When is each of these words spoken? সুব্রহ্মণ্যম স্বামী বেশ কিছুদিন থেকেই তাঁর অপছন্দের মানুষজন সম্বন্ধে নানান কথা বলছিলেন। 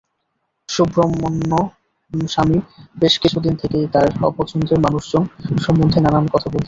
সুব্রহ্মণ্যম 0.69 1.65
স্বামী 2.27 2.57
বেশ 2.97 3.13
কিছুদিন 3.23 3.53
থেকেই 3.55 3.85
তাঁর 3.93 4.07
অপছন্দের 4.23 4.79
মানুষজন 4.79 5.23
সম্বন্ধে 5.57 5.99
নানান 6.01 6.25
কথা 6.25 6.47
বলছিলেন। 6.47 6.59